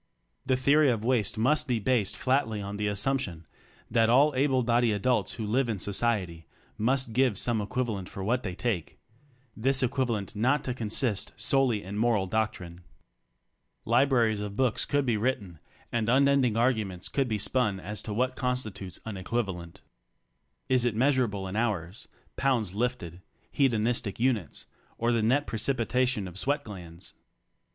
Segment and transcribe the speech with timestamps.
[0.47, 3.45] The theory of waste must be based flatly on the assump tion
[3.91, 8.41] that all able bodied adults who live in society, must give some equivalent for what
[8.41, 8.97] they take—
[9.65, 12.81] this equivalent not to consist solely in moral doctrine.
[13.85, 15.59] Libraries of books could be written,
[15.91, 19.81] and unending arguments could be spun as to what constitutes an "equivalent."
[20.67, 22.07] Is it measurable in hours,
[22.37, 23.21] pounds lifted,
[23.51, 24.65] hedonistic units
[24.97, 27.13] or the net precipitation of swcciL 2'l^"<^s